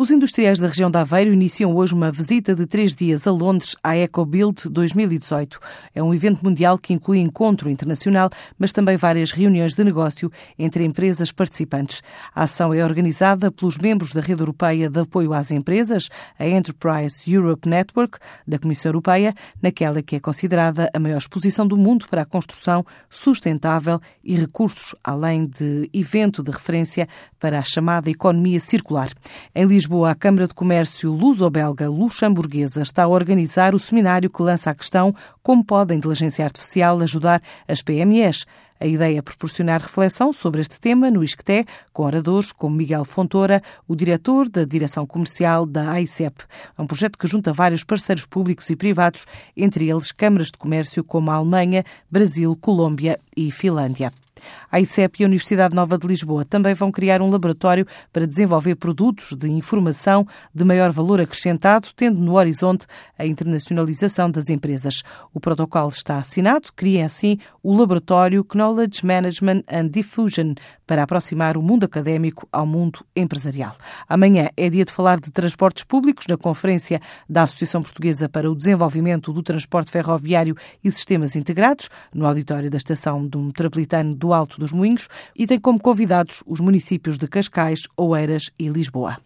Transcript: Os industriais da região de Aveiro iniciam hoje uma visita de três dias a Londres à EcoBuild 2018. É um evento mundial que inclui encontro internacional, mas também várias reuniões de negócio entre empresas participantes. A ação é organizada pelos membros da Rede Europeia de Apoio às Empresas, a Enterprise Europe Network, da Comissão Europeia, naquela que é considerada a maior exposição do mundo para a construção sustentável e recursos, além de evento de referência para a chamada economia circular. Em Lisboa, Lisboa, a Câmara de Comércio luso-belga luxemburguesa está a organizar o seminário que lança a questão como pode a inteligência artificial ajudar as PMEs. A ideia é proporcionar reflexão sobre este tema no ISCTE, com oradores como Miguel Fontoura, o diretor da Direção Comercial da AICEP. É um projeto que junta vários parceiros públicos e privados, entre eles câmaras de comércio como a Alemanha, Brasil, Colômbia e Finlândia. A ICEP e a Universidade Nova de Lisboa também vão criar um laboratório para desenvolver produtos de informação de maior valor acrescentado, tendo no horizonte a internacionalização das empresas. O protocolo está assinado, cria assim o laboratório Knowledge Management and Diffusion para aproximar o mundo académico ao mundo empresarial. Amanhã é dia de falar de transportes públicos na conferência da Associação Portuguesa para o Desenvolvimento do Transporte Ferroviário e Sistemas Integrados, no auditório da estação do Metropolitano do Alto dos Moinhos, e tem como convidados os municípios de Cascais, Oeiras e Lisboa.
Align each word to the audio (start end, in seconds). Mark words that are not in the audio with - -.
Os 0.00 0.12
industriais 0.12 0.60
da 0.60 0.68
região 0.68 0.92
de 0.92 0.96
Aveiro 0.96 1.32
iniciam 1.32 1.74
hoje 1.74 1.92
uma 1.92 2.12
visita 2.12 2.54
de 2.54 2.66
três 2.66 2.94
dias 2.94 3.26
a 3.26 3.32
Londres 3.32 3.74
à 3.82 3.96
EcoBuild 3.96 4.68
2018. 4.70 5.58
É 5.92 6.00
um 6.00 6.14
evento 6.14 6.40
mundial 6.44 6.78
que 6.78 6.92
inclui 6.92 7.18
encontro 7.18 7.68
internacional, 7.68 8.30
mas 8.56 8.72
também 8.72 8.96
várias 8.96 9.32
reuniões 9.32 9.74
de 9.74 9.82
negócio 9.82 10.30
entre 10.56 10.84
empresas 10.84 11.32
participantes. 11.32 12.00
A 12.32 12.44
ação 12.44 12.72
é 12.72 12.84
organizada 12.84 13.50
pelos 13.50 13.76
membros 13.76 14.12
da 14.12 14.20
Rede 14.20 14.40
Europeia 14.40 14.88
de 14.88 15.00
Apoio 15.00 15.32
às 15.32 15.50
Empresas, 15.50 16.08
a 16.38 16.46
Enterprise 16.46 17.28
Europe 17.28 17.68
Network, 17.68 18.18
da 18.46 18.56
Comissão 18.56 18.90
Europeia, 18.90 19.34
naquela 19.60 20.00
que 20.00 20.14
é 20.14 20.20
considerada 20.20 20.88
a 20.94 20.98
maior 21.00 21.18
exposição 21.18 21.66
do 21.66 21.76
mundo 21.76 22.06
para 22.08 22.22
a 22.22 22.24
construção 22.24 22.86
sustentável 23.10 24.00
e 24.22 24.36
recursos, 24.36 24.94
além 25.02 25.44
de 25.44 25.90
evento 25.92 26.40
de 26.40 26.52
referência 26.52 27.08
para 27.40 27.58
a 27.58 27.64
chamada 27.64 28.08
economia 28.08 28.60
circular. 28.60 29.10
Em 29.52 29.64
Lisboa, 29.64 29.87
Lisboa, 29.88 30.10
a 30.10 30.14
Câmara 30.14 30.46
de 30.46 30.52
Comércio 30.52 31.10
luso-belga 31.10 31.88
luxemburguesa 31.88 32.82
está 32.82 33.04
a 33.04 33.08
organizar 33.08 33.74
o 33.74 33.78
seminário 33.78 34.28
que 34.28 34.42
lança 34.42 34.68
a 34.68 34.74
questão 34.74 35.14
como 35.42 35.64
pode 35.64 35.94
a 35.94 35.96
inteligência 35.96 36.44
artificial 36.44 37.00
ajudar 37.00 37.40
as 37.66 37.80
PMEs. 37.80 38.44
A 38.78 38.86
ideia 38.86 39.18
é 39.18 39.22
proporcionar 39.22 39.80
reflexão 39.80 40.30
sobre 40.30 40.60
este 40.60 40.78
tema 40.78 41.10
no 41.10 41.24
ISCTE, 41.24 41.64
com 41.90 42.02
oradores 42.02 42.52
como 42.52 42.76
Miguel 42.76 43.02
Fontoura, 43.02 43.62
o 43.88 43.96
diretor 43.96 44.46
da 44.46 44.62
Direção 44.62 45.06
Comercial 45.06 45.64
da 45.64 45.92
AICEP. 45.92 46.44
É 46.76 46.82
um 46.82 46.86
projeto 46.86 47.16
que 47.16 47.26
junta 47.26 47.50
vários 47.50 47.82
parceiros 47.82 48.26
públicos 48.26 48.68
e 48.68 48.76
privados, 48.76 49.24
entre 49.56 49.88
eles 49.88 50.12
câmaras 50.12 50.48
de 50.48 50.58
comércio 50.58 51.02
como 51.02 51.30
a 51.30 51.36
Alemanha, 51.36 51.82
Brasil, 52.10 52.54
Colômbia 52.60 53.18
e 53.34 53.50
Finlândia. 53.50 54.12
A 54.70 54.80
ICEP 54.80 55.20
e 55.20 55.24
a 55.24 55.26
Universidade 55.26 55.74
Nova 55.74 55.98
de 55.98 56.06
Lisboa 56.06 56.44
também 56.44 56.74
vão 56.74 56.90
criar 56.90 57.20
um 57.22 57.30
laboratório 57.30 57.86
para 58.12 58.26
desenvolver 58.26 58.76
produtos 58.76 59.36
de 59.36 59.48
informação 59.48 60.26
de 60.54 60.64
maior 60.64 60.90
valor 60.92 61.20
acrescentado, 61.20 61.88
tendo 61.94 62.20
no 62.20 62.34
horizonte 62.34 62.86
a 63.18 63.26
internacionalização 63.26 64.30
das 64.30 64.48
empresas. 64.48 65.02
O 65.32 65.40
protocolo 65.40 65.90
está 65.90 66.18
assinado, 66.18 66.68
cria 66.74 67.06
assim 67.06 67.38
o 67.62 67.76
laboratório 67.76 68.44
Knowledge 68.44 69.04
Management 69.04 69.62
and 69.70 69.88
Diffusion 69.88 70.54
para 70.86 71.02
aproximar 71.02 71.56
o 71.56 71.62
mundo 71.62 71.84
académico 71.84 72.48
ao 72.50 72.66
mundo 72.66 73.04
empresarial. 73.14 73.76
Amanhã 74.08 74.48
é 74.56 74.70
dia 74.70 74.84
de 74.84 74.92
falar 74.92 75.20
de 75.20 75.30
transportes 75.30 75.84
públicos 75.84 76.26
na 76.26 76.36
conferência 76.36 77.00
da 77.28 77.42
Associação 77.42 77.82
Portuguesa 77.82 78.28
para 78.28 78.50
o 78.50 78.54
Desenvolvimento 78.54 79.32
do 79.32 79.42
Transporte 79.42 79.90
Ferroviário 79.90 80.56
e 80.82 80.90
Sistemas 80.90 81.36
Integrados, 81.36 81.90
no 82.12 82.26
auditório 82.26 82.70
da 82.70 82.78
estação 82.78 83.26
do 83.26 83.38
Metropolitano 83.38 84.14
do 84.14 84.27
Alto 84.32 84.58
dos 84.58 84.72
Moinhos, 84.72 85.08
e 85.36 85.46
tem 85.46 85.58
como 85.58 85.78
convidados 85.78 86.42
os 86.46 86.60
municípios 86.60 87.18
de 87.18 87.28
Cascais, 87.28 87.82
Oeiras 87.96 88.50
e 88.58 88.68
Lisboa. 88.68 89.18